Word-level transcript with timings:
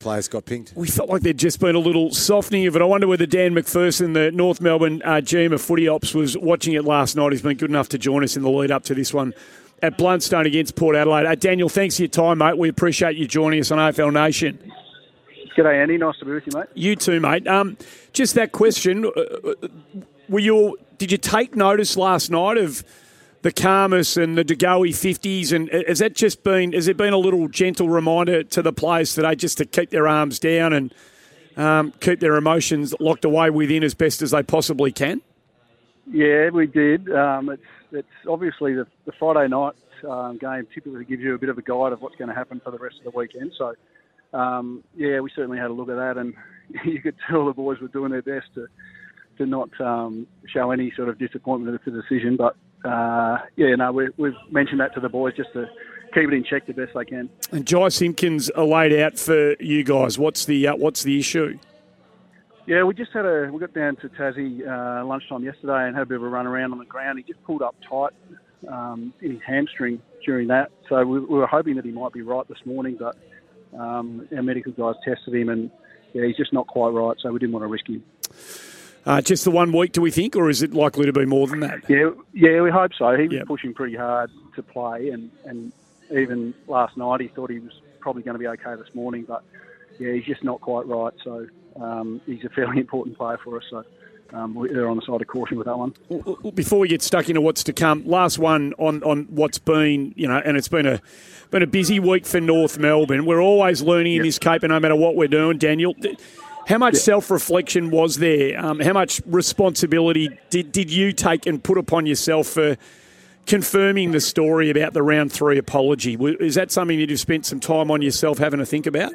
Players 0.00 0.28
got 0.28 0.46
pinged. 0.46 0.72
We 0.74 0.88
felt 0.88 1.10
like 1.10 1.20
there'd 1.20 1.36
just 1.36 1.60
been 1.60 1.74
a 1.74 1.78
little 1.78 2.10
softening 2.10 2.66
of 2.66 2.74
it. 2.74 2.80
I 2.80 2.86
wonder 2.86 3.06
whether 3.06 3.26
Dan 3.26 3.52
McPherson, 3.52 4.14
the 4.14 4.32
North 4.32 4.58
Melbourne 4.62 5.02
uh, 5.04 5.16
GM 5.16 5.52
of 5.52 5.60
Footy 5.60 5.88
Ops, 5.88 6.14
was 6.14 6.38
watching 6.38 6.72
it 6.72 6.86
last 6.86 7.16
night. 7.16 7.32
He's 7.32 7.42
been 7.42 7.58
good 7.58 7.68
enough 7.68 7.90
to 7.90 7.98
join 7.98 8.24
us 8.24 8.34
in 8.34 8.42
the 8.42 8.48
lead 8.48 8.70
up 8.70 8.82
to 8.84 8.94
this 8.94 9.12
one 9.12 9.34
at 9.82 9.98
Blundstone 9.98 10.46
against 10.46 10.74
Port 10.74 10.96
Adelaide. 10.96 11.26
Uh, 11.26 11.34
Daniel, 11.34 11.68
thanks 11.68 11.96
for 11.96 12.02
your 12.02 12.08
time, 12.08 12.38
mate. 12.38 12.56
We 12.56 12.70
appreciate 12.70 13.16
you 13.16 13.26
joining 13.26 13.60
us 13.60 13.70
on 13.70 13.76
AFL 13.76 14.10
Nation. 14.10 14.72
G'day, 15.54 15.82
Andy. 15.82 15.98
Nice 15.98 16.16
to 16.20 16.24
be 16.24 16.32
with 16.32 16.46
you, 16.46 16.58
mate. 16.58 16.68
You 16.72 16.96
too, 16.96 17.20
mate. 17.20 17.46
Um, 17.46 17.76
just 18.14 18.34
that 18.36 18.52
question: 18.52 19.04
uh, 19.04 19.10
uh, 19.20 19.68
Were 20.30 20.40
you? 20.40 20.78
Did 20.96 21.12
you 21.12 21.18
take 21.18 21.54
notice 21.54 21.98
last 21.98 22.30
night 22.30 22.56
of 22.56 22.84
the 23.42 23.52
Khamis 23.52 24.20
and 24.20 24.36
the 24.36 24.44
De 24.44 24.92
fifties? 24.92 25.52
And 25.52 25.70
has 25.86 26.00
that 26.00 26.14
just 26.14 26.42
been? 26.42 26.72
Has 26.72 26.88
it 26.88 26.96
been 26.96 27.12
a 27.12 27.18
little 27.18 27.48
gentle 27.48 27.88
reminder 27.88 28.42
to 28.42 28.62
the 28.62 28.72
players 28.72 29.14
today 29.14 29.34
just 29.34 29.58
to 29.58 29.64
keep 29.64 29.90
their 29.90 30.06
arms 30.06 30.38
down 30.38 30.72
and 30.72 30.94
um, 31.56 31.92
keep 32.00 32.20
their 32.20 32.36
emotions 32.36 32.94
locked 33.00 33.24
away 33.24 33.50
within 33.50 33.82
as 33.82 33.94
best 33.94 34.22
as 34.22 34.30
they 34.30 34.42
possibly 34.42 34.92
can? 34.92 35.22
Yeah, 36.10 36.50
we 36.50 36.66
did. 36.66 37.12
Um, 37.12 37.50
it's 37.50 37.62
it's 37.92 38.08
obviously 38.28 38.74
the, 38.74 38.86
the 39.04 39.12
Friday 39.18 39.48
night 39.48 39.74
um, 40.08 40.38
game 40.38 40.66
typically 40.72 41.04
gives 41.04 41.22
you 41.22 41.34
a 41.34 41.38
bit 41.38 41.48
of 41.48 41.58
a 41.58 41.62
guide 41.62 41.92
of 41.92 42.00
what's 42.00 42.16
going 42.16 42.28
to 42.28 42.34
happen 42.34 42.60
for 42.64 42.70
the 42.70 42.78
rest 42.78 42.96
of 42.98 43.12
the 43.12 43.18
weekend. 43.18 43.52
So, 43.58 43.74
um, 44.32 44.82
yeah, 44.96 45.20
we 45.20 45.30
certainly 45.34 45.58
had 45.58 45.70
a 45.70 45.72
look 45.72 45.88
at 45.88 45.96
that, 45.96 46.16
and 46.16 46.34
you 46.84 47.00
could 47.00 47.16
tell 47.28 47.46
the 47.46 47.52
boys 47.52 47.78
were 47.80 47.88
doing 47.88 48.12
their 48.12 48.22
best 48.22 48.46
to 48.54 48.66
to 49.38 49.46
not 49.46 49.68
um, 49.80 50.26
show 50.52 50.70
any 50.70 50.92
sort 50.96 51.08
of 51.08 51.18
disappointment 51.18 51.74
at 51.74 51.84
the 51.84 51.90
decision. 51.90 52.36
But 52.36 52.56
uh, 52.84 53.38
yeah, 53.56 53.74
no, 53.74 53.92
we, 53.92 54.08
we've 54.16 54.34
mentioned 54.50 54.80
that 54.80 54.94
to 54.94 55.00
the 55.00 55.08
boys 55.08 55.34
just 55.36 55.52
to 55.52 55.66
keep 56.14 56.28
it 56.28 56.34
in 56.34 56.44
check 56.44 56.66
the 56.66 56.72
best 56.72 56.92
they 56.94 57.04
can. 57.04 57.28
And 57.52 57.66
Jy 57.66 57.88
Simpkins 57.90 58.50
are 58.50 58.64
laid 58.64 58.92
out 59.00 59.18
for 59.18 59.54
you 59.60 59.84
guys. 59.84 60.18
What's 60.18 60.44
the 60.44 60.68
uh, 60.68 60.76
what's 60.76 61.02
the 61.02 61.18
issue? 61.18 61.58
Yeah, 62.66 62.84
we 62.84 62.94
just 62.94 63.12
had 63.12 63.26
a 63.26 63.50
we 63.52 63.58
got 63.58 63.74
down 63.74 63.96
to 63.96 64.08
Tassie 64.08 64.66
uh, 64.66 65.04
lunchtime 65.04 65.44
yesterday 65.44 65.86
and 65.86 65.96
had 65.96 66.02
a 66.02 66.06
bit 66.06 66.16
of 66.16 66.22
a 66.22 66.28
run 66.28 66.46
around 66.46 66.72
on 66.72 66.78
the 66.78 66.84
ground. 66.84 67.18
He 67.18 67.24
just 67.24 67.42
pulled 67.44 67.62
up 67.62 67.74
tight 67.88 68.12
um, 68.68 69.12
in 69.20 69.32
his 69.32 69.40
hamstring 69.46 70.00
during 70.24 70.48
that, 70.48 70.70
so 70.88 71.04
we, 71.04 71.18
we, 71.20 71.38
were 71.38 71.46
hoping 71.46 71.76
that 71.76 71.84
he 71.84 71.90
might 71.90 72.12
be 72.12 72.20
right 72.22 72.46
this 72.46 72.58
morning, 72.66 72.98
but 72.98 73.16
um, 73.78 74.28
our 74.36 74.42
medical 74.42 74.72
guys 74.72 74.94
tested 75.02 75.34
him 75.34 75.48
and 75.48 75.70
yeah, 76.12 76.26
he's 76.26 76.36
just 76.36 76.52
not 76.52 76.66
quite 76.66 76.90
right, 76.90 77.16
so 77.20 77.32
we 77.32 77.38
didn't 77.38 77.52
want 77.52 77.62
to 77.62 77.68
risk 77.68 77.88
him. 77.88 78.04
Uh, 79.06 79.20
just 79.20 79.44
the 79.44 79.50
one 79.50 79.72
week, 79.72 79.92
do 79.92 80.00
we 80.00 80.10
think, 80.10 80.36
or 80.36 80.50
is 80.50 80.62
it 80.62 80.74
likely 80.74 81.06
to 81.06 81.12
be 81.12 81.24
more 81.24 81.46
than 81.46 81.60
that? 81.60 81.88
Yeah, 81.88 82.10
yeah, 82.32 82.60
we 82.60 82.70
hope 82.70 82.92
so. 82.96 83.16
He 83.16 83.28
was 83.28 83.32
yep. 83.32 83.46
pushing 83.46 83.72
pretty 83.72 83.96
hard 83.96 84.30
to 84.56 84.62
play, 84.62 85.08
and, 85.08 85.30
and 85.44 85.72
even 86.10 86.54
last 86.66 86.96
night 86.96 87.20
he 87.20 87.28
thought 87.28 87.50
he 87.50 87.60
was 87.60 87.80
probably 88.00 88.22
going 88.22 88.34
to 88.34 88.38
be 88.38 88.46
okay 88.46 88.74
this 88.76 88.94
morning, 88.94 89.24
but 89.26 89.42
yeah, 89.98 90.12
he's 90.12 90.24
just 90.24 90.44
not 90.44 90.60
quite 90.60 90.86
right. 90.86 91.12
So 91.24 91.46
um, 91.80 92.20
he's 92.26 92.44
a 92.44 92.48
fairly 92.50 92.78
important 92.80 93.16
player 93.16 93.38
for 93.42 93.56
us. 93.56 93.64
So 93.70 93.84
um, 94.32 94.54
we're 94.54 94.88
on 94.88 94.96
the 94.96 95.02
side 95.02 95.20
of 95.20 95.26
caution 95.26 95.58
with 95.58 95.66
that 95.66 95.76
one. 95.76 95.94
Before 96.54 96.78
we 96.78 96.88
get 96.88 97.02
stuck 97.02 97.28
into 97.28 97.40
what's 97.40 97.64
to 97.64 97.72
come, 97.72 98.06
last 98.06 98.38
one 98.38 98.74
on, 98.78 99.02
on 99.02 99.24
what's 99.30 99.58
been, 99.58 100.12
you 100.16 100.28
know, 100.28 100.38
and 100.44 100.56
it's 100.56 100.68
been 100.68 100.86
a 100.86 101.00
been 101.50 101.62
a 101.62 101.66
busy 101.66 101.98
week 101.98 102.26
for 102.26 102.40
North 102.40 102.78
Melbourne. 102.78 103.26
We're 103.26 103.42
always 103.42 103.82
learning 103.82 104.12
yep. 104.12 104.20
in 104.20 104.26
this 104.26 104.38
caper, 104.38 104.68
no 104.68 104.78
matter 104.78 104.94
what 104.94 105.16
we're 105.16 105.28
doing, 105.28 105.58
Daniel. 105.58 105.94
How 106.70 106.78
much 106.78 106.94
yep. 106.94 107.02
self 107.02 107.30
reflection 107.32 107.90
was 107.90 108.18
there? 108.18 108.56
Um, 108.64 108.78
how 108.78 108.92
much 108.92 109.20
responsibility 109.26 110.38
did, 110.50 110.70
did 110.70 110.88
you 110.88 111.12
take 111.12 111.44
and 111.44 111.62
put 111.62 111.78
upon 111.78 112.06
yourself 112.06 112.46
for 112.46 112.76
confirming 113.44 114.12
the 114.12 114.20
story 114.20 114.70
about 114.70 114.92
the 114.92 115.02
round 115.02 115.32
three 115.32 115.58
apology? 115.58 116.14
Is 116.14 116.54
that 116.54 116.70
something 116.70 116.96
that 117.00 117.10
you've 117.10 117.18
spent 117.18 117.44
some 117.44 117.58
time 117.58 117.90
on 117.90 118.02
yourself 118.02 118.38
having 118.38 118.60
to 118.60 118.66
think 118.66 118.86
about? 118.86 119.12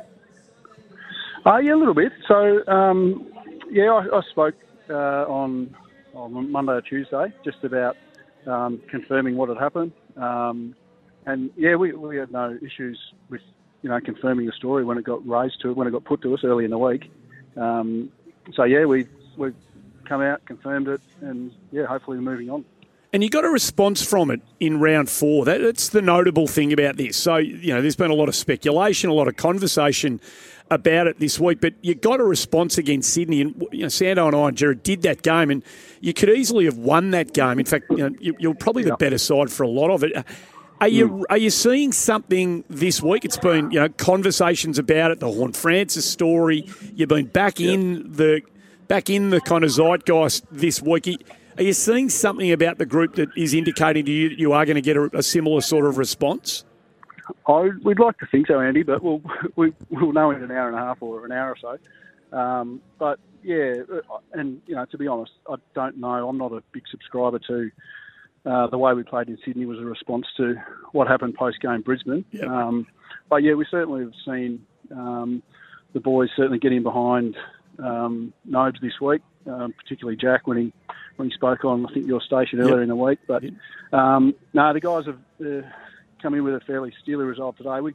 Uh, 1.46 1.56
yeah, 1.60 1.76
a 1.76 1.78
little 1.78 1.94
bit. 1.94 2.12
So, 2.28 2.62
um, 2.68 3.32
yeah, 3.72 3.90
I, 3.90 4.18
I 4.18 4.22
spoke 4.32 4.56
uh, 4.90 5.24
on 5.24 5.74
on 6.14 6.52
Monday 6.52 6.74
or 6.74 6.82
Tuesday 6.82 7.34
just 7.46 7.64
about 7.64 7.96
um, 8.48 8.82
confirming 8.92 9.38
what 9.38 9.48
had 9.48 9.60
happened. 9.60 9.94
Um, 10.18 10.76
and 11.26 11.52
yeah, 11.56 11.76
we, 11.76 11.94
we 11.94 12.18
had 12.18 12.34
no 12.34 12.58
issues 12.62 13.00
with 13.30 13.40
you 13.82 13.90
know 13.90 14.02
confirming 14.02 14.46
the 14.46 14.52
story 14.52 14.84
when 14.84 14.98
it 14.98 15.06
got 15.06 15.26
raised 15.26 15.62
to 15.62 15.74
when 15.74 15.88
it 15.88 15.92
got 15.92 16.04
put 16.04 16.22
to 16.24 16.34
us 16.34 16.42
early 16.44 16.66
in 16.66 16.72
the 16.72 16.78
week. 16.78 17.10
Um, 17.58 18.12
so 18.54 18.64
yeah, 18.64 18.86
we 18.86 19.08
we 19.38 19.52
come 20.06 20.22
out, 20.22 20.46
confirmed 20.46 20.88
it, 20.88 21.02
and 21.22 21.52
yeah, 21.72 21.86
hopefully 21.86 22.18
we're 22.18 22.24
moving 22.24 22.50
on. 22.50 22.66
And 23.14 23.24
you 23.24 23.30
got 23.30 23.46
a 23.46 23.50
response 23.50 24.04
from 24.04 24.30
it 24.30 24.42
in 24.60 24.80
round 24.80 25.10
four. 25.10 25.46
That, 25.46 25.62
that's 25.62 25.88
the 25.90 26.02
notable 26.02 26.48
thing 26.48 26.74
about 26.74 26.98
this. 26.98 27.16
So 27.16 27.38
you 27.38 27.74
know, 27.74 27.82
there's 27.82 27.96
been 27.96 28.12
a 28.12 28.16
lot 28.16 28.28
of 28.28 28.36
speculation, 28.36 29.10
a 29.10 29.14
lot 29.14 29.28
of 29.28 29.38
conversation 29.38 30.20
about 30.72 31.08
it 31.08 31.20
this 31.20 31.40
week, 31.40 31.62
but 31.62 31.76
you 31.82 31.94
got 31.94 32.20
a 32.20 32.24
response 32.24 32.78
against 32.78 33.14
Sydney, 33.14 33.42
and 33.42 33.68
you 33.72 33.82
know, 33.82 33.88
Sando 33.88 34.28
and 34.28 34.36
I 34.36 34.48
and 34.48 34.58
Jared 34.58 34.84
did 34.84 35.04
that 35.04 35.22
game, 35.22 35.52
and 35.52 35.64
you 36.02 36.14
could 36.14 36.30
easily 36.30 36.66
have 36.66 36.78
won 36.78 37.12
that 37.12 37.34
game. 37.34 37.60
In 37.60 37.66
fact, 37.66 37.86
you 37.92 37.98
know, 37.98 38.16
you, 38.20 38.52
are 38.52 38.56
probably 38.56 38.84
the 38.84 38.98
better 38.98 39.18
side 39.18 39.52
for 39.52 39.64
a 39.64 39.68
lot 39.68 39.92
of 39.92 40.04
it. 40.04 40.26
Are 40.86 40.90
you 40.90 41.10
mm. 41.10 41.24
are 41.32 41.38
you 41.40 41.50
seeing 41.50 41.92
something 41.92 42.64
this 42.70 43.02
week? 43.02 43.26
It's 43.26 43.40
been 43.40 43.72
you 43.72 43.80
know 43.80 43.90
conversations 43.90 44.78
about 44.78 45.10
it, 45.10 45.20
the 45.20 45.32
Horne-Francis 45.32 46.06
story. 46.06 46.70
You've 46.94 47.10
been 47.10 47.26
back 47.26 47.60
yep. 47.60 47.74
in 47.74 48.12
the 48.12 48.44
back 48.88 49.10
in 49.10 49.32
the 49.32 49.42
kind 49.42 49.64
of 49.64 49.72
zeitgeist 49.72 50.44
this 50.52 50.84
week. 50.84 51.08
Are 51.58 51.64
you 51.64 51.74
seeing 51.74 52.08
something 52.10 52.52
about 52.52 52.78
the 52.78 52.86
group 52.86 53.16
that 53.16 53.30
is 53.36 53.56
indicating 53.56 54.06
to 54.06 54.12
you 54.12 54.30
that 54.30 54.38
you 54.38 54.54
are 54.54 54.64
going 54.64 54.76
to 54.76 54.82
get 54.82 54.96
a, 54.96 55.10
a 55.18 55.24
similar 55.24 55.60
sort 55.62 55.88
of 55.88 55.98
response? 55.98 56.66
I, 57.48 57.72
we'd 57.82 57.98
like 57.98 58.20
to 58.20 58.28
think 58.28 58.46
so, 58.46 58.60
Andy, 58.60 58.84
but 58.84 59.02
we'll 59.02 59.24
we, 59.56 59.74
will 59.90 60.14
know 60.14 60.30
in 60.30 60.44
an 60.44 60.52
hour 60.52 60.68
and 60.68 60.78
a 60.78 60.82
half 60.82 61.02
or 61.02 61.26
an 61.26 61.32
hour 61.32 61.56
or 61.56 61.80
so. 62.32 62.38
Um, 62.38 62.80
but 63.00 63.20
yeah, 63.42 63.74
uh, 63.92 64.20
and 64.34 64.62
you 64.68 64.76
know, 64.76 64.86
to 64.86 65.00
be 65.00 65.08
honest, 65.08 65.32
I 65.50 65.56
don't 65.74 65.98
know. 65.98 66.30
I'm 66.30 66.38
not 66.38 66.52
a 66.52 66.62
big 66.74 66.84
subscriber 66.92 67.40
to 67.40 67.72
uh, 68.46 68.68
the 68.68 68.78
way 68.78 68.94
we 68.94 69.04
played 69.04 69.28
in 69.28 69.38
Sydney 69.46 69.66
was 69.66 69.80
a 69.80 69.86
response 69.86 70.26
to 70.38 70.56
what 70.92 71.08
happened 71.08 71.36
post 71.36 71.60
game 71.62 71.82
Brisbane. 71.82 72.26
Yep. 72.32 72.48
Um, 72.48 72.88
but 73.30 73.38
yeah, 73.38 73.54
we 73.54 73.66
certainly 73.70 74.02
have 74.02 74.14
seen 74.26 74.66
um, 74.92 75.42
the 75.94 76.00
boys 76.00 76.30
certainly 76.36 76.60
getting 76.60 76.84
behind 76.84 77.36
um, 77.80 78.34
Nobes 78.46 78.80
this 78.82 79.00
week, 79.02 79.22
um, 79.48 79.74
particularly 79.78 80.18
Jack 80.18 80.48
when 80.48 80.58
he 80.58 80.74
when 81.16 81.30
he 81.30 81.34
spoke 81.34 81.66
on 81.66 81.86
I 81.86 81.94
think 81.94 82.08
your 82.08 82.22
station 82.22 82.60
earlier 82.60 82.76
yep. 82.76 82.84
in 82.84 82.90
the 82.90 82.96
week. 82.96 83.20
But 83.28 83.44
um, 83.92 84.36
no, 84.54 84.74
the 84.74 84.80
guys 84.80 85.06
have. 85.06 85.20
Uh, 85.40 85.68
come 86.26 86.34
in 86.34 86.44
with 86.44 86.56
a 86.56 86.60
fairly 86.62 86.92
steely 87.04 87.24
result 87.24 87.56
today. 87.56 87.82
We, 87.82 87.94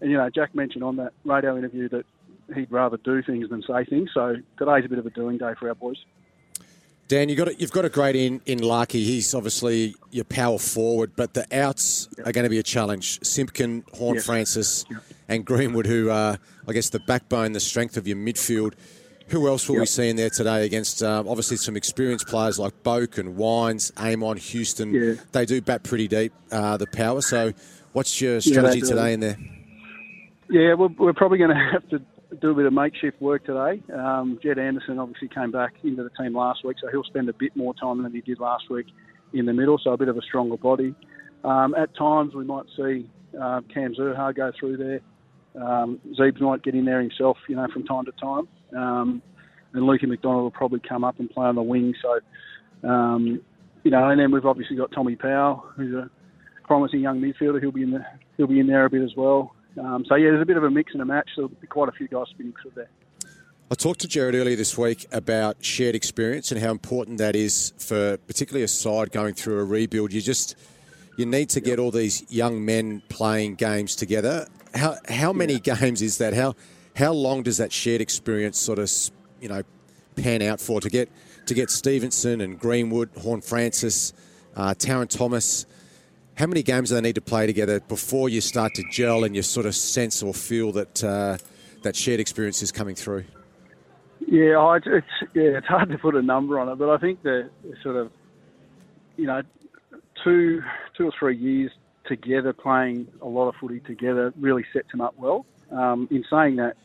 and 0.00 0.10
you 0.10 0.16
know, 0.16 0.30
Jack 0.30 0.54
mentioned 0.54 0.82
on 0.82 0.96
that 0.96 1.12
radio 1.24 1.58
interview 1.58 1.88
that 1.90 2.06
he'd 2.54 2.72
rather 2.72 2.96
do 2.96 3.22
things 3.22 3.50
than 3.50 3.62
say 3.62 3.84
things. 3.84 4.08
So 4.14 4.36
today's 4.58 4.86
a 4.86 4.88
bit 4.88 4.98
of 4.98 5.04
a 5.04 5.10
doing 5.10 5.36
day 5.36 5.52
for 5.58 5.68
our 5.68 5.74
boys. 5.74 5.98
Dan, 7.08 7.30
you 7.30 7.36
got 7.36 7.48
a, 7.48 7.54
you've 7.54 7.72
got 7.72 7.86
a 7.86 7.88
great 7.88 8.14
in 8.14 8.42
in 8.44 8.58
Larkey. 8.58 9.02
He's 9.02 9.34
obviously 9.34 9.96
your 10.10 10.26
power 10.26 10.58
forward, 10.58 11.12
but 11.16 11.32
the 11.32 11.46
outs 11.50 12.06
yep. 12.18 12.26
are 12.26 12.32
going 12.32 12.44
to 12.44 12.50
be 12.50 12.58
a 12.58 12.62
challenge. 12.62 13.24
Simpkin, 13.24 13.82
Horne 13.94 14.16
yes. 14.16 14.26
Francis, 14.26 14.84
yep. 14.90 15.02
and 15.26 15.44
Greenwood, 15.44 15.86
who 15.86 16.10
are 16.10 16.38
I 16.68 16.72
guess 16.74 16.90
the 16.90 17.00
backbone, 17.00 17.52
the 17.52 17.60
strength 17.60 17.96
of 17.96 18.06
your 18.06 18.18
midfield. 18.18 18.74
Who 19.28 19.46
else 19.46 19.68
will 19.68 19.76
yep. 19.76 19.82
we 19.82 19.86
see 19.86 20.08
in 20.10 20.16
there 20.16 20.30
today 20.30 20.64
against 20.64 21.02
um, 21.02 21.28
obviously 21.28 21.56
some 21.56 21.76
experienced 21.76 22.28
players 22.28 22.58
like 22.58 22.82
Boak 22.82 23.18
and 23.18 23.36
Wines, 23.36 23.90
Amon, 23.96 24.36
Houston? 24.36 24.92
Yeah. 24.92 25.14
They 25.32 25.46
do 25.46 25.60
bat 25.62 25.82
pretty 25.82 26.08
deep, 26.08 26.32
uh, 26.52 26.76
the 26.76 26.86
power. 26.86 27.20
So, 27.22 27.52
what's 27.92 28.20
your 28.20 28.40
strategy 28.40 28.80
yeah, 28.80 28.86
today 28.86 29.12
in 29.14 29.20
there? 29.20 29.36
Yeah, 30.50 30.74
we're, 30.74 30.88
we're 30.88 31.12
probably 31.14 31.38
going 31.38 31.50
to 31.56 31.70
have 31.72 31.88
to 31.88 32.02
do 32.40 32.50
a 32.50 32.54
bit 32.54 32.66
of 32.66 32.72
makeshift 32.72 33.20
work 33.20 33.44
today. 33.44 33.82
Um, 33.92 34.38
Jed 34.42 34.58
Anderson 34.58 34.98
obviously 34.98 35.28
came 35.28 35.50
back 35.50 35.74
into 35.82 36.02
the 36.02 36.10
team 36.22 36.36
last 36.36 36.64
week, 36.64 36.76
so 36.80 36.88
he'll 36.90 37.04
spend 37.04 37.28
a 37.28 37.32
bit 37.32 37.56
more 37.56 37.74
time 37.74 38.02
than 38.02 38.12
he 38.12 38.20
did 38.20 38.38
last 38.38 38.64
week 38.70 38.86
in 39.32 39.46
the 39.46 39.52
middle, 39.52 39.78
so 39.82 39.92
a 39.92 39.96
bit 39.96 40.08
of 40.08 40.16
a 40.16 40.22
stronger 40.22 40.56
body. 40.56 40.94
Um, 41.44 41.74
at 41.74 41.94
times, 41.96 42.34
we 42.34 42.44
might 42.44 42.66
see 42.76 43.08
uh, 43.40 43.60
Cam 43.72 43.94
Zurhaar 43.94 44.34
go 44.34 44.52
through 44.58 44.76
there 44.76 45.00
Um, 45.54 46.00
Zeebs 46.18 46.40
might 46.40 46.62
get 46.62 46.74
in 46.74 46.84
there 46.84 47.00
himself, 47.00 47.36
you 47.48 47.56
know, 47.56 47.66
from 47.72 47.84
time 47.84 48.04
to 48.04 48.12
time. 48.12 48.48
Um, 48.76 49.22
and 49.72 49.82
Lukey 49.82 50.08
McDonald 50.08 50.42
will 50.44 50.50
probably 50.50 50.80
come 50.86 51.04
up 51.04 51.18
and 51.18 51.30
play 51.30 51.46
on 51.46 51.54
the 51.54 51.62
wing. 51.62 51.94
So, 52.02 52.88
um, 52.88 53.40
you 53.84 53.90
know, 53.90 54.08
and 54.08 54.20
then 54.20 54.32
we've 54.32 54.46
obviously 54.46 54.76
got 54.76 54.92
Tommy 54.92 55.16
Powell, 55.16 55.64
who's 55.76 55.94
a 55.94 56.10
promising 56.64 57.00
young 57.00 57.20
midfielder. 57.20 57.60
He'll 57.60 57.72
be 57.72 57.82
in 57.82 57.90
the 57.90 58.04
he'll 58.36 58.46
be 58.46 58.60
in 58.60 58.66
there 58.66 58.84
a 58.84 58.90
bit 58.90 59.02
as 59.02 59.12
well. 59.16 59.54
Um, 59.78 60.04
so 60.06 60.14
yeah, 60.14 60.30
there's 60.30 60.42
a 60.42 60.46
bit 60.46 60.56
of 60.56 60.64
a 60.64 60.70
mix 60.70 60.92
and 60.92 61.02
a 61.02 61.04
match. 61.04 61.30
So 61.34 61.42
there'll 61.42 61.60
be 61.60 61.66
quite 61.66 61.88
a 61.88 61.92
few 61.92 62.08
guys 62.08 62.26
be 62.36 62.44
mixed 62.44 62.66
there. 62.74 62.88
I 63.70 63.74
talked 63.74 64.00
to 64.00 64.08
Jared 64.08 64.34
earlier 64.34 64.56
this 64.56 64.78
week 64.78 65.06
about 65.12 65.62
shared 65.62 65.94
experience 65.94 66.50
and 66.50 66.60
how 66.60 66.70
important 66.70 67.18
that 67.18 67.36
is 67.36 67.74
for 67.76 68.16
particularly 68.16 68.64
a 68.64 68.68
side 68.68 69.12
going 69.12 69.34
through 69.34 69.60
a 69.60 69.64
rebuild. 69.64 70.12
You 70.12 70.22
just 70.22 70.56
you 71.18 71.26
need 71.26 71.50
to 71.50 71.60
get 71.60 71.78
all 71.78 71.90
these 71.90 72.24
young 72.32 72.64
men 72.64 73.02
playing 73.10 73.56
games 73.56 73.94
together. 73.94 74.46
How 74.74 74.96
how 75.08 75.34
many 75.34 75.60
games 75.60 76.00
is 76.00 76.16
that? 76.18 76.32
How 76.32 76.54
how 76.96 77.12
long 77.12 77.42
does 77.42 77.58
that 77.58 77.70
shared 77.72 78.00
experience 78.00 78.58
sort 78.58 78.78
of 78.78 78.90
you 79.40 79.48
know 79.48 79.62
pan 80.16 80.40
out 80.40 80.60
for 80.60 80.80
to 80.80 80.88
get 80.88 81.10
to 81.44 81.54
get 81.54 81.70
Stephenson 81.70 82.40
and 82.40 82.58
Greenwood, 82.58 83.10
Horne-Francis, 83.20 84.14
uh, 84.56 84.74
Tarryn 84.74 85.08
Thomas? 85.08 85.66
How 86.38 86.46
many 86.46 86.62
games 86.62 86.90
do 86.90 86.94
they 86.94 87.00
need 87.00 87.16
to 87.16 87.20
play 87.20 87.48
together 87.48 87.80
before 87.80 88.28
you 88.28 88.40
start 88.40 88.72
to 88.74 88.84
gel 88.92 89.24
and 89.24 89.34
you 89.34 89.42
sort 89.42 89.66
of 89.66 89.74
sense 89.74 90.22
or 90.22 90.32
feel 90.32 90.70
that 90.70 91.02
uh, 91.02 91.36
that 91.82 91.96
shared 91.96 92.20
experience 92.20 92.62
is 92.62 92.70
coming 92.70 92.94
through? 92.94 93.24
Yeah, 94.20 94.78
it's 94.86 95.06
yeah, 95.34 95.58
it's 95.58 95.66
hard 95.66 95.88
to 95.88 95.98
put 95.98 96.14
a 96.14 96.22
number 96.22 96.60
on 96.60 96.68
it, 96.68 96.76
but 96.76 96.90
I 96.90 96.98
think 96.98 97.24
the 97.24 97.50
sort 97.82 97.96
of 97.96 98.12
you 99.16 99.26
know 99.26 99.42
two 100.22 100.62
two 100.96 101.06
or 101.06 101.12
three 101.18 101.36
years 101.36 101.72
together 102.06 102.52
playing 102.52 103.08
a 103.20 103.26
lot 103.26 103.48
of 103.48 103.56
footy 103.56 103.80
together 103.80 104.32
really 104.38 104.64
sets 104.72 104.92
them 104.92 105.00
up 105.00 105.14
well. 105.18 105.44
Um, 105.72 106.06
in 106.12 106.24
saying 106.30 106.54
that, 106.56 106.76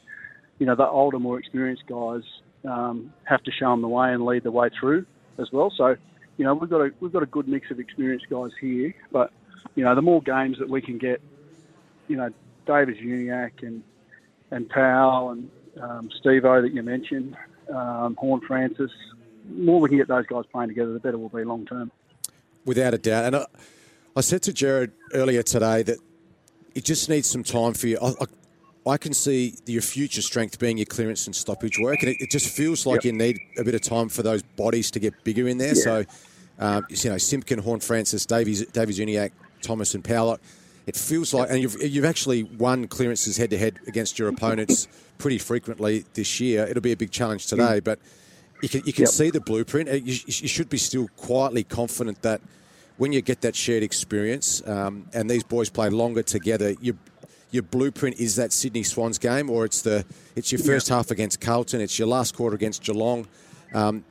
you 0.57 0.65
know 0.65 0.75
the 0.75 0.87
older, 0.87 1.19
more 1.19 1.37
experienced 1.37 1.83
guys 1.85 2.23
um, 2.67 3.13
have 3.25 3.43
to 3.43 3.51
show 3.51 3.69
them 3.69 3.83
the 3.83 3.87
way 3.87 4.13
and 4.13 4.25
lead 4.25 4.41
the 4.45 4.51
way 4.51 4.71
through 4.79 5.05
as 5.37 5.51
well. 5.51 5.71
So, 5.77 5.95
you 6.37 6.43
know 6.43 6.55
we've 6.55 6.71
got 6.71 6.81
a 6.81 6.89
we've 7.01 7.13
got 7.13 7.21
a 7.21 7.27
good 7.27 7.47
mix 7.47 7.69
of 7.69 7.79
experienced 7.79 8.25
guys 8.31 8.49
here, 8.59 8.95
but 9.11 9.31
you 9.75 9.83
know 9.83 9.95
the 9.95 10.01
more 10.01 10.21
games 10.21 10.59
that 10.59 10.69
we 10.69 10.81
can 10.81 10.97
get, 10.97 11.21
you 12.07 12.15
know 12.15 12.29
Davies 12.65 12.97
Uniacke 12.97 13.63
and 13.63 13.83
and 14.51 14.69
Powell 14.69 15.31
and 15.31 15.49
um, 15.81 16.09
Steve 16.19 16.45
O 16.45 16.61
that 16.61 16.73
you 16.73 16.83
mentioned, 16.83 17.35
um, 17.73 18.15
Horne-Francis. 18.19 18.91
More 19.49 19.79
we 19.81 19.89
can 19.89 19.97
get 19.97 20.07
those 20.07 20.25
guys 20.25 20.45
playing 20.51 20.69
together, 20.69 20.93
the 20.93 20.99
better 20.99 21.17
we'll 21.17 21.29
be 21.29 21.43
long 21.43 21.65
term. 21.65 21.91
Without 22.65 22.93
a 22.93 22.97
doubt. 22.97 23.25
And 23.25 23.35
I, 23.35 23.45
I, 24.15 24.21
said 24.21 24.41
to 24.43 24.53
Jared 24.53 24.91
earlier 25.13 25.43
today 25.43 25.83
that 25.83 25.97
it 26.75 26.85
just 26.85 27.09
needs 27.09 27.29
some 27.29 27.43
time 27.43 27.73
for 27.73 27.87
you. 27.87 27.97
I, 28.01 28.09
I, 28.09 28.91
I, 28.91 28.97
can 28.97 29.13
see 29.13 29.55
your 29.65 29.81
future 29.81 30.21
strength 30.21 30.59
being 30.59 30.77
your 30.77 30.85
clearance 30.85 31.25
and 31.25 31.35
stoppage 31.35 31.77
work, 31.79 32.01
and 32.03 32.11
it, 32.11 32.17
it 32.21 32.31
just 32.31 32.47
feels 32.47 32.85
like 32.85 33.03
yep. 33.03 33.05
you 33.05 33.11
need 33.13 33.39
a 33.57 33.63
bit 33.63 33.75
of 33.75 33.81
time 33.81 34.07
for 34.07 34.23
those 34.23 34.43
bodies 34.43 34.91
to 34.91 34.99
get 34.99 35.23
bigger 35.25 35.47
in 35.47 35.57
there. 35.57 35.75
Yeah. 35.75 35.83
So, 35.83 36.05
um, 36.59 36.85
you 36.89 37.09
know, 37.09 37.17
Simpkin, 37.17 37.59
Horne-Francis, 37.59 38.25
Davies, 38.25 38.65
Davies 38.67 38.99
Uniacke, 38.99 39.31
Thomas, 39.63 39.95
and 39.95 40.03
Powell. 40.03 40.39
It 40.85 40.97
feels 40.97 41.33
like, 41.33 41.49
and 41.49 41.61
you've, 41.61 41.81
you've 41.81 42.05
actually 42.05 42.43
won 42.43 42.87
clearances 42.87 43.37
head 43.37 43.49
to 43.51 43.57
head 43.57 43.79
against 43.87 44.19
your 44.19 44.27
opponents 44.27 44.87
pretty 45.17 45.37
frequently 45.37 46.05
this 46.13 46.39
year. 46.39 46.65
It'll 46.65 46.81
be 46.81 46.91
a 46.91 46.97
big 46.97 47.11
challenge 47.11 47.47
today, 47.47 47.79
mm. 47.79 47.83
but 47.83 47.99
you 48.61 48.69
can, 48.69 48.81
you 48.85 48.93
can 48.93 49.03
yep. 49.03 49.09
see 49.09 49.29
the 49.29 49.39
blueprint. 49.39 49.89
You, 49.89 50.01
you, 50.25 50.47
should 50.47 50.69
be 50.69 50.77
still 50.77 51.07
quietly 51.15 51.63
confident 51.63 52.21
that 52.21 52.41
when 52.97 53.13
you 53.13 53.21
get 53.21 53.41
that 53.41 53.55
shared 53.55 53.83
experience 53.83 54.65
um, 54.67 55.07
and 55.13 55.29
these 55.29 55.43
boys 55.43 55.69
play 55.69 55.89
longer 55.89 56.23
together, 56.23 56.75
your 56.81 56.95
your 57.51 57.63
blueprint 57.63 58.19
is 58.19 58.35
that 58.37 58.51
Sydney 58.51 58.81
Swans 58.81 59.19
game, 59.19 59.49
or 59.49 59.63
it's 59.63 59.83
the 59.83 60.05
it's 60.35 60.51
your 60.51 60.59
first 60.59 60.89
half 60.89 61.11
against 61.11 61.39
Carlton, 61.39 61.81
it's 61.81 61.99
your 61.99 62.07
last 62.07 62.35
quarter 62.35 62.55
against 62.55 62.83
Geelong. 62.83 63.27
Um, 63.73 64.03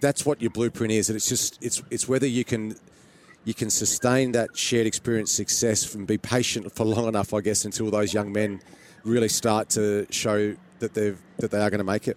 that's 0.00 0.26
what 0.26 0.42
your 0.42 0.50
blueprint 0.50 0.92
is, 0.92 1.08
and 1.08 1.16
it's 1.16 1.28
just 1.28 1.58
it's 1.62 1.82
it's 1.90 2.06
whether 2.06 2.26
you 2.26 2.44
can 2.44 2.76
you 3.44 3.54
can 3.54 3.70
sustain 3.70 4.32
that 4.32 4.56
shared 4.56 4.86
experience 4.86 5.32
success 5.32 5.94
and 5.94 6.06
be 6.06 6.18
patient 6.18 6.72
for 6.72 6.84
long 6.84 7.08
enough, 7.08 7.34
I 7.34 7.40
guess, 7.40 7.64
until 7.64 7.90
those 7.90 8.14
young 8.14 8.32
men 8.32 8.60
really 9.04 9.28
start 9.28 9.68
to 9.70 10.06
show 10.10 10.54
that 10.78 10.94
they've 10.94 11.20
that 11.38 11.50
they 11.50 11.58
are 11.58 11.70
going 11.70 11.78
to 11.78 11.84
make 11.84 12.08
it. 12.08 12.16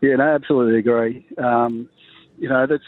Yeah, 0.00 0.16
no, 0.16 0.24
absolutely 0.24 0.78
agree. 0.78 1.26
Um, 1.38 1.88
you 2.38 2.48
know, 2.48 2.66
that's 2.66 2.84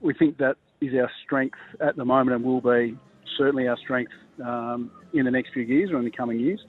we 0.00 0.14
think 0.14 0.38
that 0.38 0.56
is 0.80 0.94
our 0.94 1.10
strength 1.24 1.58
at 1.80 1.96
the 1.96 2.04
moment 2.04 2.36
and 2.36 2.44
will 2.44 2.60
be 2.60 2.96
certainly 3.36 3.66
our 3.66 3.76
strength 3.78 4.12
um, 4.44 4.90
in 5.12 5.24
the 5.24 5.30
next 5.30 5.52
few 5.52 5.62
years 5.62 5.90
or 5.90 5.98
in 5.98 6.04
the 6.04 6.10
coming 6.10 6.38
years. 6.38 6.60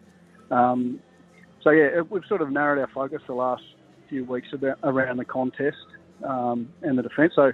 Um, 0.52 1.00
so 1.62 1.72
yeah, 1.72 2.02
we've 2.10 2.26
sort 2.28 2.42
of 2.42 2.52
narrowed 2.52 2.80
our 2.80 2.90
focus 2.94 3.22
the 3.28 3.34
last 3.34 3.64
few 4.10 4.26
weeks 4.26 4.48
about 4.54 4.80
around 4.84 5.18
the 5.18 5.26
contest 5.26 5.78
um, 6.28 6.70
and 6.82 6.98
the 6.98 7.04
defence. 7.04 7.34
So 7.36 7.52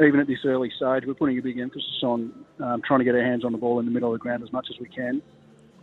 even 0.00 0.20
at 0.20 0.26
this 0.26 0.38
early 0.44 0.70
stage, 0.76 1.04
we're 1.06 1.14
putting 1.14 1.38
a 1.38 1.42
big 1.42 1.58
emphasis 1.58 2.02
on 2.02 2.32
um, 2.60 2.82
trying 2.86 3.00
to 3.00 3.04
get 3.04 3.14
our 3.14 3.22
hands 3.22 3.44
on 3.44 3.52
the 3.52 3.58
ball 3.58 3.80
in 3.80 3.84
the 3.84 3.90
middle 3.90 4.12
of 4.12 4.18
the 4.18 4.22
ground 4.22 4.42
as 4.42 4.52
much 4.52 4.68
as 4.70 4.78
we 4.80 4.88
can. 4.88 5.20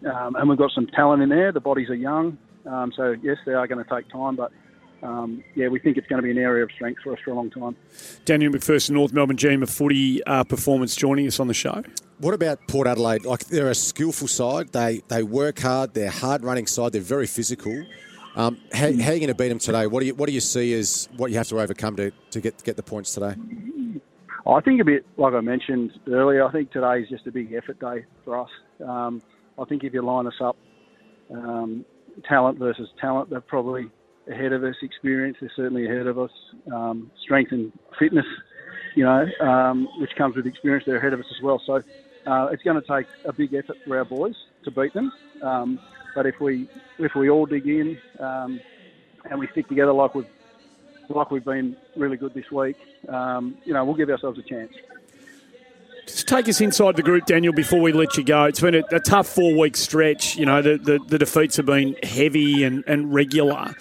Um, 0.05 0.35
and 0.35 0.49
we've 0.49 0.57
got 0.57 0.71
some 0.71 0.87
talent 0.87 1.21
in 1.21 1.29
there. 1.29 1.51
The 1.51 1.59
bodies 1.59 1.89
are 1.89 1.95
young, 1.95 2.37
um, 2.65 2.91
so 2.95 3.15
yes, 3.21 3.37
they 3.45 3.53
are 3.53 3.67
going 3.67 3.83
to 3.83 3.89
take 3.89 4.09
time, 4.09 4.35
but 4.35 4.51
um, 5.03 5.43
yeah, 5.55 5.67
we 5.67 5.79
think 5.79 5.97
it's 5.97 6.07
going 6.07 6.21
to 6.21 6.23
be 6.23 6.31
an 6.31 6.37
area 6.37 6.63
of 6.63 6.71
strength 6.71 7.01
for 7.03 7.13
us 7.13 7.19
for 7.23 7.31
a 7.31 7.33
long 7.33 7.49
time. 7.49 7.75
Daniel 8.23 8.51
McPherson, 8.51 8.91
North 8.91 9.13
Melbourne 9.13 9.37
GM 9.37 9.61
of 9.61 9.69
footy 9.69 10.23
uh, 10.23 10.43
performance, 10.43 10.95
joining 10.95 11.27
us 11.27 11.39
on 11.39 11.47
the 11.47 11.53
show. 11.53 11.83
What 12.19 12.33
about 12.33 12.65
Port 12.67 12.87
Adelaide? 12.87 13.25
Like 13.25 13.45
they're 13.45 13.69
a 13.69 13.75
skillful 13.75 14.27
side. 14.27 14.71
They 14.71 15.01
they 15.09 15.21
work 15.21 15.59
hard. 15.59 15.93
They're 15.93 16.09
hard 16.09 16.43
running 16.43 16.65
side. 16.65 16.93
They're 16.93 17.01
very 17.01 17.27
physical. 17.27 17.85
Um, 18.35 18.57
how, 18.73 18.79
how, 18.79 18.87
are 18.87 18.91
you 18.91 19.19
going 19.19 19.27
to 19.27 19.35
beat 19.35 19.49
them 19.49 19.59
today? 19.59 19.87
What 19.87 19.99
do 19.99 20.07
you 20.07 20.15
what 20.15 20.27
do 20.27 20.33
you 20.33 20.41
see 20.41 20.73
as 20.73 21.07
what 21.17 21.29
you 21.31 21.37
have 21.37 21.47
to 21.49 21.59
overcome 21.59 21.95
to, 21.97 22.11
to 22.31 22.41
get 22.41 22.63
get 22.63 22.77
the 22.77 22.83
points 22.83 23.13
today? 23.13 23.35
I 24.47 24.61
think 24.61 24.79
a 24.79 24.85
bit 24.85 25.05
like 25.17 25.33
I 25.33 25.41
mentioned 25.41 25.91
earlier. 26.07 26.45
I 26.45 26.51
think 26.51 26.71
today 26.71 26.99
is 27.01 27.09
just 27.09 27.25
a 27.25 27.31
big 27.31 27.53
effort 27.53 27.79
day 27.79 28.05
for 28.23 28.39
us. 28.39 28.49
Um, 28.85 29.21
I 29.59 29.65
think 29.65 29.83
if 29.83 29.93
you 29.93 30.03
line 30.03 30.27
us 30.27 30.33
up, 30.39 30.55
um, 31.31 31.83
talent 32.27 32.59
versus 32.59 32.87
talent, 33.01 33.29
they're 33.29 33.41
probably 33.41 33.89
ahead 34.31 34.53
of 34.53 34.63
us. 34.63 34.75
Experience, 34.83 35.37
they're 35.41 35.51
certainly 35.55 35.85
ahead 35.85 36.05
of 36.05 36.19
us. 36.19 36.31
Um, 36.71 37.09
strength 37.23 37.51
and 37.51 37.71
fitness, 37.97 38.25
you 38.95 39.03
know, 39.03 39.25
um, 39.41 39.87
which 39.99 40.11
comes 40.17 40.35
with 40.35 40.45
experience, 40.45 40.83
they're 40.85 40.97
ahead 40.97 41.13
of 41.13 41.19
us 41.19 41.25
as 41.35 41.43
well. 41.43 41.59
So 41.65 41.81
uh, 42.27 42.47
it's 42.51 42.63
going 42.63 42.79
to 42.79 42.87
take 42.87 43.07
a 43.25 43.33
big 43.33 43.53
effort 43.53 43.77
for 43.85 43.97
our 43.97 44.05
boys 44.05 44.35
to 44.63 44.71
beat 44.71 44.93
them. 44.93 45.11
Um, 45.41 45.79
but 46.13 46.25
if 46.25 46.35
we 46.39 46.69
if 46.99 47.13
we 47.15 47.29
all 47.29 47.45
dig 47.45 47.67
in 47.67 47.97
um, 48.19 48.59
and 49.29 49.39
we 49.39 49.47
stick 49.51 49.67
together 49.67 49.91
like 49.91 50.13
we've 50.13 50.25
like 51.09 51.31
we've 51.31 51.45
been 51.45 51.75
really 51.95 52.17
good 52.17 52.33
this 52.33 52.49
week, 52.51 52.77
um, 53.09 53.57
you 53.65 53.73
know, 53.73 53.83
we'll 53.85 53.95
give 53.95 54.09
ourselves 54.09 54.39
a 54.39 54.43
chance. 54.43 54.71
Just 56.05 56.27
take 56.27 56.47
us 56.47 56.61
inside 56.61 56.95
the 56.95 57.03
group, 57.03 57.25
Daniel, 57.25 57.53
before 57.53 57.81
we 57.81 57.91
let 57.91 58.15
you 58.15 58.23
go. 58.23 58.43
It's 58.43 58.61
been 58.61 58.75
a, 58.75 58.83
a 58.91 58.99
tough 58.99 59.27
four 59.27 59.57
week 59.57 59.75
stretch. 59.75 60.35
You 60.35 60.45
know, 60.45 60.61
the, 60.61 60.77
the, 60.77 60.99
the, 60.99 61.17
defeats 61.17 61.57
have 61.57 61.65
been 61.65 61.95
heavy 62.03 62.63
and, 62.63 62.83
and 62.85 63.11
regular. 63.13 63.73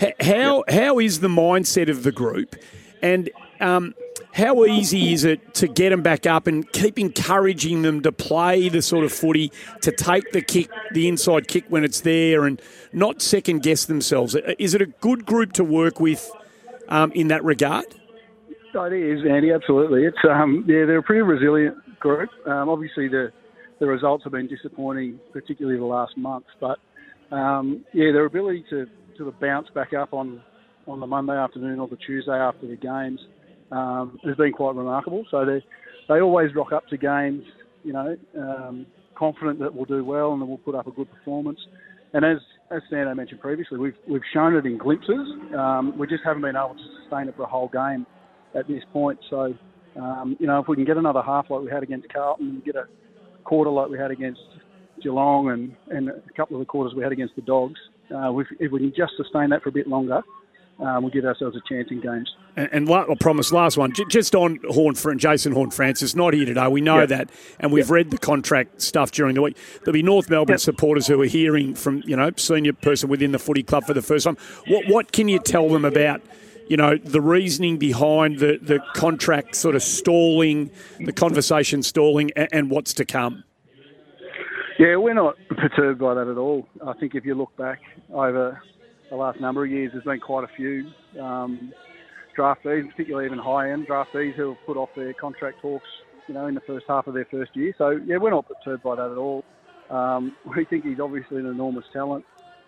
H- 0.00 0.14
how, 0.20 0.64
yep. 0.66 0.70
how 0.70 0.98
is 0.98 1.20
the 1.20 1.28
mindset 1.28 1.88
of 1.88 2.02
the 2.02 2.10
group? 2.10 2.56
And 3.00 3.30
um, 3.60 3.94
how 4.32 4.64
easy 4.64 5.12
is 5.12 5.24
it 5.24 5.54
to 5.54 5.68
get 5.68 5.90
them 5.90 6.02
back 6.02 6.26
up 6.26 6.46
and 6.46 6.70
keep 6.72 6.98
encouraging 6.98 7.82
them 7.82 8.02
to 8.02 8.12
play 8.12 8.68
the 8.68 8.82
sort 8.82 9.04
of 9.04 9.12
footy, 9.12 9.52
to 9.82 9.92
take 9.92 10.30
the 10.32 10.40
kick, 10.40 10.70
the 10.92 11.08
inside 11.08 11.48
kick 11.48 11.64
when 11.68 11.84
it's 11.84 12.00
there, 12.00 12.44
and 12.44 12.60
not 12.92 13.22
second 13.22 13.62
guess 13.62 13.84
themselves? 13.84 14.36
Is 14.58 14.74
it 14.74 14.82
a 14.82 14.86
good 14.86 15.26
group 15.26 15.52
to 15.54 15.64
work 15.64 16.00
with 16.00 16.30
um, 16.88 17.12
in 17.12 17.28
that 17.28 17.44
regard? 17.44 17.86
It 18.74 18.92
is, 18.92 19.24
Andy. 19.28 19.50
Absolutely. 19.50 20.04
It's 20.04 20.18
um, 20.28 20.64
yeah, 20.68 20.84
they're 20.86 20.98
a 20.98 21.02
pretty 21.02 21.22
resilient 21.22 21.76
group. 21.98 22.30
Um, 22.46 22.68
obviously, 22.68 23.08
the 23.08 23.32
the 23.80 23.86
results 23.86 24.24
have 24.24 24.32
been 24.32 24.46
disappointing, 24.46 25.18
particularly 25.32 25.78
the 25.78 25.84
last 25.84 26.16
month. 26.16 26.44
But 26.60 26.78
um, 27.34 27.84
yeah, 27.92 28.12
their 28.12 28.24
ability 28.24 28.64
to 28.70 28.86
to 29.16 29.34
bounce 29.40 29.68
back 29.74 29.94
up 29.94 30.12
on 30.12 30.42
on 30.86 31.00
the 31.00 31.06
Monday 31.06 31.36
afternoon 31.36 31.80
or 31.80 31.88
the 31.88 31.96
Tuesday 31.96 32.32
after 32.32 32.66
the 32.66 32.76
games 32.76 33.20
um, 33.72 34.18
has 34.24 34.36
been 34.36 34.52
quite 34.52 34.74
remarkable. 34.74 35.24
So 35.30 35.44
they 35.44 35.64
they 36.08 36.20
always 36.20 36.54
rock 36.54 36.72
up 36.72 36.86
to 36.88 36.96
games, 36.96 37.44
you 37.84 37.92
know, 37.92 38.16
um, 38.38 38.86
confident 39.16 39.58
that 39.58 39.74
we'll 39.74 39.84
do 39.84 40.04
well 40.04 40.32
and 40.32 40.40
that 40.40 40.46
we'll 40.46 40.58
put 40.58 40.74
up 40.74 40.86
a 40.86 40.92
good 40.92 41.10
performance. 41.10 41.58
And 42.12 42.24
as 42.24 42.38
as 42.70 42.82
Sando 42.92 43.16
mentioned 43.16 43.40
previously, 43.40 43.78
we've 43.78 43.96
we've 44.08 44.22
shown 44.32 44.54
it 44.54 44.66
in 44.66 44.78
glimpses. 44.78 45.26
Um, 45.56 45.96
we 45.98 46.06
just 46.06 46.22
haven't 46.24 46.42
been 46.42 46.56
able 46.56 46.74
to 46.74 47.00
sustain 47.02 47.28
it 47.28 47.36
for 47.36 47.42
a 47.42 47.46
whole 47.46 47.68
game 47.68 48.06
at 48.54 48.68
this 48.68 48.82
point. 48.92 49.18
So, 49.30 49.54
um, 49.96 50.36
you 50.38 50.46
know, 50.46 50.58
if 50.60 50.68
we 50.68 50.76
can 50.76 50.84
get 50.84 50.96
another 50.96 51.22
half 51.22 51.46
like 51.50 51.62
we 51.62 51.70
had 51.70 51.82
against 51.82 52.12
Carlton 52.12 52.62
get 52.64 52.76
a 52.76 52.84
quarter 53.44 53.70
like 53.70 53.88
we 53.88 53.98
had 53.98 54.10
against 54.10 54.40
Geelong 55.02 55.50
and, 55.50 55.96
and 55.96 56.08
a 56.08 56.32
couple 56.36 56.56
of 56.56 56.60
the 56.60 56.66
quarters 56.66 56.94
we 56.94 57.02
had 57.02 57.12
against 57.12 57.36
the 57.36 57.42
Dogs, 57.42 57.80
uh, 58.14 58.32
if 58.60 58.72
we 58.72 58.80
can 58.80 58.92
just 58.96 59.12
sustain 59.16 59.50
that 59.50 59.62
for 59.62 59.70
a 59.70 59.72
bit 59.72 59.86
longer, 59.86 60.22
um, 60.80 61.02
we'll 61.02 61.10
give 61.12 61.24
ourselves 61.24 61.56
a 61.56 61.60
chance 61.68 61.88
in 61.90 62.00
games. 62.00 62.32
And, 62.56 62.68
and 62.72 62.90
I 62.92 63.14
promise, 63.18 63.52
last 63.52 63.76
one, 63.76 63.92
j- 63.92 64.04
just 64.08 64.34
on 64.34 64.58
Horn 64.68 64.94
and 65.04 65.20
Jason 65.20 65.52
Horne-Francis, 65.52 66.14
not 66.14 66.34
here 66.34 66.44
today. 66.44 66.66
We 66.68 66.80
know 66.80 67.00
Yep. 67.00 67.08
that, 67.10 67.30
and 67.60 67.72
we've 67.72 67.84
Yep. 67.86 67.90
read 67.90 68.10
the 68.10 68.18
contract 68.18 68.80
stuff 68.82 69.10
during 69.10 69.34
the 69.34 69.42
week. 69.42 69.56
There'll 69.84 69.92
be 69.92 70.02
North 70.02 70.28
Melbourne 70.30 70.54
Yep. 70.54 70.60
supporters 70.60 71.06
who 71.06 71.20
are 71.22 71.26
hearing 71.26 71.74
from 71.74 72.02
you 72.06 72.16
know 72.16 72.30
senior 72.36 72.72
person 72.72 73.08
within 73.08 73.32
the 73.32 73.38
footy 73.38 73.62
club 73.62 73.84
for 73.84 73.94
the 73.94 74.02
first 74.02 74.24
time. 74.24 74.36
What 74.66 74.86
what 74.88 75.12
can 75.12 75.28
you 75.28 75.38
tell 75.38 75.68
them 75.68 75.84
about? 75.84 76.20
You 76.68 76.76
know 76.76 76.96
the 76.96 77.20
reasoning 77.20 77.78
behind 77.78 78.38
the, 78.40 78.58
the 78.60 78.80
contract 78.94 79.54
sort 79.56 79.74
of 79.74 79.82
stalling, 79.82 80.70
the 81.00 81.12
conversation 81.12 81.82
stalling, 81.82 82.30
and, 82.36 82.48
and 82.52 82.70
what's 82.70 82.92
to 82.94 83.04
come. 83.04 83.44
Yeah, 84.78 84.96
we're 84.96 85.14
not 85.14 85.34
perturbed 85.48 85.98
by 85.98 86.14
that 86.14 86.28
at 86.28 86.36
all. 86.36 86.68
I 86.86 86.92
think 86.92 87.14
if 87.14 87.24
you 87.24 87.34
look 87.34 87.56
back 87.56 87.80
over 88.12 88.62
the 89.10 89.16
last 89.16 89.40
number 89.40 89.64
of 89.64 89.70
years, 89.70 89.90
there's 89.92 90.04
been 90.04 90.20
quite 90.20 90.44
a 90.44 90.48
few 90.56 90.90
um, 91.20 91.72
draftees, 92.38 92.88
particularly 92.90 93.26
even 93.26 93.38
high-end 93.38 93.86
draftees, 93.88 94.34
who 94.34 94.50
have 94.50 94.66
put 94.66 94.76
off 94.76 94.90
their 94.94 95.14
contract 95.14 95.60
talks, 95.60 95.88
you 96.26 96.34
know, 96.34 96.46
in 96.46 96.54
the 96.54 96.60
first 96.62 96.86
half 96.88 97.06
of 97.06 97.14
their 97.14 97.26
first 97.30 97.50
year. 97.54 97.74
So 97.78 97.98
yeah, 98.04 98.18
we're 98.18 98.30
not 98.30 98.46
perturbed 98.46 98.82
by 98.82 98.96
that 98.96 99.10
at 99.10 99.18
all. 99.18 99.44
Um, 99.90 100.36
we 100.56 100.64
think 100.66 100.84
he's 100.84 101.00
obviously 101.00 101.38
an 101.38 101.46
enormous 101.46 101.84
talent. 101.92 102.24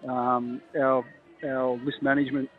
Um, 0.09 0.63
our 0.79 1.05
our 1.45 1.79
list 1.83 2.03
management 2.03 2.51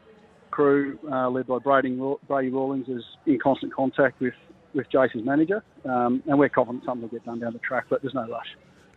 crew, 0.52 0.98
uh, 1.12 1.30
led 1.30 1.48
by 1.48 1.60
Brady, 1.60 2.00
Brady 2.28 2.50
Rawlings, 2.50 2.88
is 2.88 3.04
in 3.26 3.40
constant 3.42 3.74
contact 3.74 4.20
with 4.20 4.34
with 4.74 4.86
Jason's 4.92 5.26
manager, 5.26 5.64
um, 5.86 6.24
and 6.28 6.40
we're 6.40 6.50
confident 6.50 6.86
something 6.86 7.02
will 7.02 7.10
get 7.10 7.26
done 7.26 7.40
down 7.40 7.54
the 7.54 7.60
track, 7.60 7.86
but 7.90 8.02
there's 8.02 8.14
no 8.14 8.28
rush. 8.28 8.46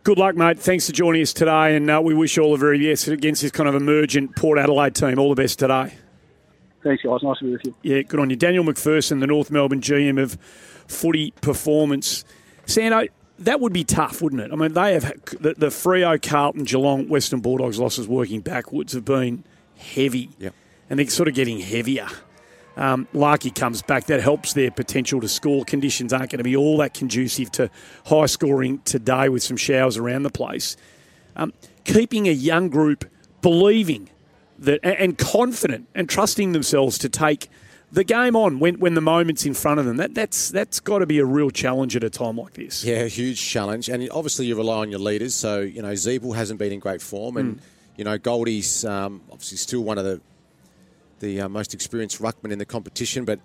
Good 0.05 0.19
luck, 0.19 0.35
mate. 0.35 0.59
Thanks 0.59 0.85
for 0.85 0.93
joining 0.93 1.23
us 1.23 1.33
today, 1.33 1.75
and 1.75 1.89
uh, 1.89 1.99
we 1.99 2.13
wish 2.13 2.37
all 2.37 2.51
the 2.51 2.59
very 2.59 2.77
best 2.77 3.07
against 3.07 3.41
this 3.41 3.49
kind 3.49 3.67
of 3.67 3.73
emergent 3.73 4.35
Port 4.35 4.59
Adelaide 4.59 4.93
team. 4.93 5.17
All 5.17 5.33
the 5.33 5.41
best 5.41 5.57
today. 5.57 5.95
Thanks, 6.83 7.01
guys. 7.01 7.23
Nice 7.23 7.39
to 7.39 7.45
be 7.45 7.51
with 7.53 7.65
you. 7.65 7.75
Yeah, 7.81 8.03
good 8.03 8.19
on 8.19 8.29
you. 8.29 8.35
Daniel 8.35 8.63
McPherson, 8.63 9.19
the 9.19 9.25
North 9.25 9.49
Melbourne 9.49 9.81
GM 9.81 10.21
of 10.21 10.37
footy 10.85 11.31
performance. 11.41 12.23
Sando, 12.67 13.09
that 13.39 13.59
would 13.59 13.73
be 13.73 13.83
tough, 13.83 14.21
wouldn't 14.21 14.43
it? 14.43 14.51
I 14.51 14.55
mean, 14.55 14.73
they 14.73 14.93
have 14.93 15.11
the, 15.41 15.55
the 15.57 15.69
Freo, 15.69 16.21
Carlton, 16.21 16.65
Geelong, 16.65 17.09
Western 17.09 17.39
Bulldogs 17.39 17.79
losses 17.79 18.07
working 18.07 18.41
backwards 18.41 18.93
have 18.93 19.05
been 19.05 19.43
heavy. 19.75 20.29
Yep. 20.37 20.53
And 20.87 20.99
they're 20.99 21.07
sort 21.07 21.29
of 21.29 21.33
getting 21.33 21.61
heavier. 21.61 22.09
Um, 22.77 23.07
Larkey 23.13 23.51
comes 23.51 23.81
back. 23.81 24.05
That 24.05 24.21
helps 24.21 24.53
their 24.53 24.71
potential 24.71 25.21
to 25.21 25.27
score. 25.27 25.63
Conditions 25.65 26.11
aren't 26.13 26.31
going 26.31 26.39
to 26.39 26.43
be 26.43 26.55
all 26.55 26.77
that 26.77 26.93
conducive 26.93 27.51
to 27.53 27.69
high 28.05 28.25
scoring 28.25 28.79
today 28.85 29.29
with 29.29 29.43
some 29.43 29.57
showers 29.57 29.97
around 29.97 30.23
the 30.23 30.29
place. 30.29 30.75
Um, 31.35 31.53
keeping 31.83 32.27
a 32.27 32.31
young 32.31 32.69
group 32.69 33.05
believing 33.41 34.09
that 34.59 34.79
and- 34.83 35.17
confident 35.17 35.87
and 35.93 36.09
trusting 36.09 36.51
themselves 36.51 36.97
to 36.99 37.09
take 37.09 37.49
the 37.91 38.03
game 38.03 38.35
on 38.35 38.59
when, 38.59 38.79
when 38.79 38.93
the 38.93 39.01
moment's 39.01 39.45
in 39.45 39.53
front 39.53 39.79
of 39.79 39.85
them. 39.85 39.97
That 39.97 40.15
that's 40.15 40.49
that's 40.49 40.79
got 40.79 40.99
to 40.99 41.05
be 41.05 41.19
a 41.19 41.25
real 41.25 41.49
challenge 41.49 41.95
at 41.95 42.03
a 42.03 42.09
time 42.09 42.37
like 42.37 42.53
this. 42.53 42.83
Yeah, 42.83 43.01
a 43.01 43.07
huge 43.07 43.41
challenge, 43.41 43.89
and 43.89 44.09
obviously 44.11 44.47
you 44.47 44.55
rely 44.55 44.79
on 44.79 44.89
your 44.89 44.99
leaders. 44.99 45.35
So 45.35 45.61
you 45.61 45.81
know, 45.81 45.91
Ziebell 45.91 46.35
hasn't 46.35 46.59
been 46.59 46.73
in 46.73 46.79
great 46.79 47.01
form, 47.01 47.37
and 47.37 47.61
you 47.95 48.03
know 48.03 48.17
Goldie's 48.17 48.83
um, 48.83 49.21
obviously 49.31 49.57
still 49.57 49.81
one 49.81 49.97
of 49.97 50.03
the 50.03 50.19
the 51.25 51.41
uh, 51.41 51.49
most 51.49 51.73
experienced 51.73 52.21
ruckman 52.21 52.51
in 52.51 52.59
the 52.59 52.65
competition, 52.65 53.25
but 53.25 53.39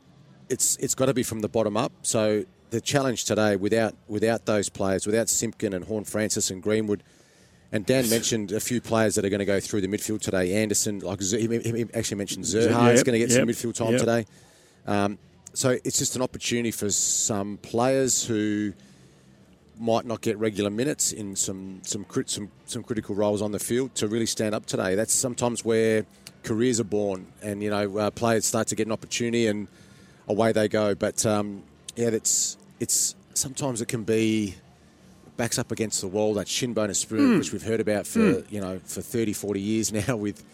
it's 0.49 0.77
it's 0.77 0.95
got 0.95 1.07
to 1.07 1.15
be 1.15 1.23
from 1.23 1.41
the 1.41 1.49
bottom 1.49 1.77
up. 1.77 1.93
So 2.03 2.45
the 2.71 2.81
challenge 2.81 3.25
today, 3.25 3.57
without 3.57 3.95
without 4.07 4.45
those 4.45 4.69
players, 4.69 5.07
without 5.07 5.29
Simpkin 5.29 5.73
and 5.73 5.85
Horne-Francis 5.85 6.51
and 6.51 6.63
Greenwood. 6.63 7.03
And 7.73 7.87
Dan 7.87 8.11
mentioned 8.11 8.51
a 8.51 8.59
few 8.59 8.81
players 8.81 9.15
that 9.15 9.25
are 9.25 9.29
going 9.29 9.47
to 9.47 9.53
go 9.57 9.61
through 9.61 9.81
the 9.81 9.87
midfield 9.87 10.21
today. 10.21 10.63
Anderson, 10.63 10.99
like 10.99 11.21
he 11.23 11.47
he 11.47 11.87
actually 11.95 12.19
mentioned 12.19 12.45
Zurhaar 12.45 12.93
is 12.93 13.05
going 13.05 13.15
to 13.15 13.25
get 13.25 13.31
yep, 13.31 13.39
some 13.39 13.49
midfield 13.49 13.75
time 13.77 13.93
yep. 13.93 14.01
today. 14.01 14.27
Um, 14.87 15.19
so 15.55 15.79
it's 15.85 15.99
just 15.99 16.17
an 16.17 16.23
opportunity 16.23 16.73
for 16.73 16.91
some 16.91 17.59
players 17.59 18.25
who 18.25 18.73
might 19.79 20.05
not 20.05 20.21
get 20.21 20.37
regular 20.39 20.71
minutes 20.71 21.13
in 21.13 21.37
some 21.37 21.81
some 21.85 22.05
some 22.27 22.51
some 22.67 22.83
critical 22.83 23.15
roles 23.15 23.41
on 23.41 23.53
the 23.53 23.59
field 23.59 23.95
to 23.95 24.09
really 24.09 24.27
stand 24.27 24.53
up 24.55 24.67
today. 24.67 24.97
That's 24.97 25.15
sometimes 25.15 25.65
where 25.65 26.05
careers 26.43 26.81
are 26.81 26.85
born, 26.85 27.27
and 27.43 27.63
you 27.63 27.71
know 27.71 27.99
uh, 27.99 28.11
players 28.11 28.47
start 28.47 28.69
to 28.69 28.75
get 28.75 28.87
an 28.87 28.93
opportunity, 28.93 29.47
and 29.47 29.69
away 30.29 30.53
they 30.53 30.69
go. 30.69 30.95
But 30.95 31.25
um, 31.27 31.63
yeah, 31.97 32.11
that's 32.11 32.57
it's 32.79 33.15
sometimes 33.35 33.81
it 33.81 33.87
can 33.87 34.05
be 34.05 34.55
backs 35.37 35.59
up 35.59 35.73
against 35.73 36.03
the 36.03 36.07
wall 36.07 36.35
that 36.35 36.47
shin 36.49 36.75
bone 36.75 36.93
spirit, 36.93 37.39
which 37.39 37.53
we've 37.53 37.63
heard 37.63 37.81
about 37.81 38.07
for 38.07 38.45
you 38.51 38.61
know 38.61 38.79
for 38.85 39.01
30, 39.01 39.33
40 39.33 39.61
years 39.61 39.93
now 40.09 40.17
with 40.17 40.45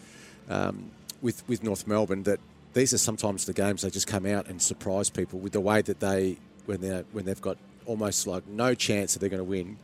um, 0.49 0.91
with 1.21 1.47
with 1.47 1.63
North 1.63 1.87
Melbourne. 1.87 2.23
That 2.23 2.39
these 2.73 2.93
are 2.93 2.97
sometimes 2.97 3.45
the 3.45 3.53
games 3.53 3.81
they 3.81 3.89
just 3.89 4.07
come 4.07 4.25
out 4.25 4.47
and 4.47 4.61
surprise 4.61 5.09
people 5.09 5.39
with 5.39 5.53
the 5.53 5.61
way 5.61 5.81
that 5.81 5.99
they 5.99 6.37
when 6.65 6.81
they 6.81 7.03
when 7.11 7.25
they've 7.25 7.41
got 7.41 7.57
almost 7.85 8.27
like 8.27 8.45
no 8.47 8.73
chance 8.73 9.13
that 9.13 9.19
they're 9.19 9.29
going 9.29 9.39
to 9.39 9.43
win, 9.43 9.77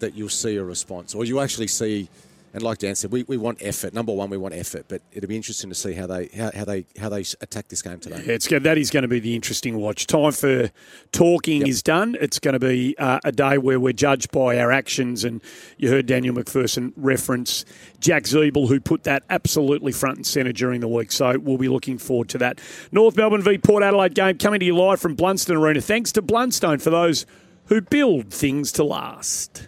that 0.00 0.14
you'll 0.14 0.28
see 0.28 0.56
a 0.56 0.64
response 0.64 1.14
or 1.14 1.24
you 1.24 1.40
actually 1.40 1.68
see. 1.68 2.08
And 2.54 2.62
like 2.62 2.78
Dan 2.78 2.94
said, 2.94 3.10
we, 3.10 3.24
we 3.24 3.36
want 3.36 3.58
effort. 3.60 3.92
Number 3.92 4.12
one, 4.12 4.30
we 4.30 4.36
want 4.36 4.54
effort, 4.54 4.84
but 4.86 5.02
it'll 5.10 5.28
be 5.28 5.34
interesting 5.34 5.70
to 5.70 5.74
see 5.74 5.92
how 5.92 6.06
they 6.06 6.28
how, 6.28 6.52
how 6.54 6.64
they 6.64 6.86
how 7.00 7.08
they 7.08 7.24
attack 7.40 7.66
this 7.66 7.82
game 7.82 7.98
today. 7.98 8.22
Yeah, 8.24 8.34
It's 8.34 8.46
that 8.46 8.78
is 8.78 8.90
going 8.90 9.02
to 9.02 9.08
be 9.08 9.18
the 9.18 9.34
interesting 9.34 9.76
watch. 9.76 10.06
Time 10.06 10.30
for 10.30 10.70
talking 11.10 11.62
Yep. 11.62 11.68
is 11.68 11.82
done. 11.82 12.16
It's 12.20 12.38
going 12.38 12.52
to 12.52 12.60
be 12.60 12.94
uh, 12.96 13.18
a 13.24 13.32
day 13.32 13.58
where 13.58 13.80
we're 13.80 13.92
judged 13.92 14.30
by 14.30 14.60
our 14.60 14.70
actions. 14.70 15.24
And 15.24 15.40
you 15.78 15.90
heard 15.90 16.06
Daniel 16.06 16.32
McPherson 16.32 16.92
reference 16.96 17.64
Jack 17.98 18.22
Ziebell, 18.22 18.68
who 18.68 18.78
put 18.78 19.02
that 19.02 19.24
absolutely 19.30 19.90
front 19.90 20.18
and 20.18 20.26
centre 20.26 20.52
during 20.52 20.80
the 20.80 20.88
week. 20.88 21.10
So 21.10 21.36
we'll 21.36 21.58
be 21.58 21.68
looking 21.68 21.98
forward 21.98 22.28
to 22.30 22.38
that. 22.38 22.60
North 22.92 23.16
Melbourne 23.16 23.42
v 23.42 23.58
Port 23.58 23.82
Adelaide 23.82 24.14
game 24.14 24.38
coming 24.38 24.60
to 24.60 24.66
you 24.66 24.76
live 24.76 25.00
from 25.00 25.16
Blundstone 25.16 25.56
Arena. 25.58 25.80
Thanks 25.80 26.12
to 26.12 26.22
Blundstone 26.22 26.80
for 26.80 26.90
those 26.90 27.26
who 27.66 27.80
build 27.80 28.32
things 28.32 28.70
to 28.72 28.84
last. 28.84 29.66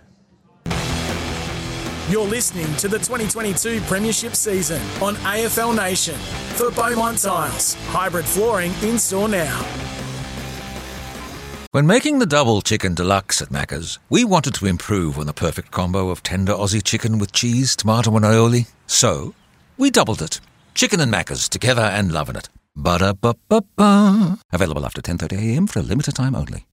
You're 2.09 2.25
listening 2.25 2.73
to 2.77 2.87
the 2.87 2.99
2022 2.99 3.81
Premiership 3.81 4.37
season 4.37 4.81
on 5.03 5.17
AFL 5.17 5.77
Nation 5.77 6.15
for 6.55 6.71
Beaumont 6.71 7.19
Tiles. 7.21 7.75
Hybrid 7.89 8.25
flooring 8.25 8.73
in 8.85 8.97
store 8.97 9.29
now. 9.29 9.61
When 11.73 11.85
making 11.85 12.21
the 12.21 12.27
double 12.27 12.63
chicken 12.63 12.95
deluxe 12.95 13.43
at 13.43 13.49
Macca's, 13.49 13.99
we 14.09 14.25
wanted 14.25 14.55
to 14.55 14.67
improve 14.67 15.19
on 15.19 15.27
the 15.27 15.33
perfect 15.33 15.73
combo 15.73 16.11
of 16.11 16.23
tender 16.23 16.53
Aussie 16.53 16.81
chicken 16.81 17.19
with 17.19 17.33
cheese, 17.33 17.75
tomato, 17.75 18.15
and 18.15 18.25
aioli. 18.25 18.69
So, 18.87 19.35
we 19.77 19.91
doubled 19.91 20.23
it. 20.23 20.41
Chicken 20.75 21.01
and 21.01 21.13
Macca's 21.13 21.49
together 21.49 21.83
and 21.83 22.13
loving 22.13 22.37
it. 22.37 22.49
Ba-da-ba-ba-ba. 22.77 24.39
Available 24.53 24.87
after 24.87 25.03
10.30am 25.03 25.69
for 25.69 25.81
a 25.81 25.83
limited 25.83 26.15
time 26.15 26.37
only. 26.37 26.65